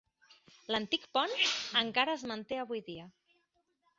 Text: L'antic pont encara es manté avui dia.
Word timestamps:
L'antic 0.75 1.03
pont 1.17 1.35
encara 1.83 2.17
es 2.19 2.25
manté 2.33 2.59
avui 2.65 2.83
dia. 2.91 3.07